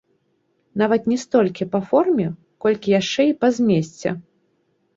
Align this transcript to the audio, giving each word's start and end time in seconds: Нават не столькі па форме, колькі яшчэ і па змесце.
Нават 0.81 1.03
не 1.11 1.17
столькі 1.23 1.67
па 1.75 1.83
форме, 1.93 2.27
колькі 2.67 2.97
яшчэ 2.99 3.21
і 3.31 3.39
па 3.43 3.47
змесце. 3.61 4.09